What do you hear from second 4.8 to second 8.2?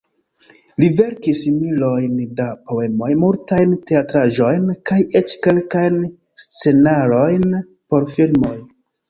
kaj eĉ kelkajn scenarojn por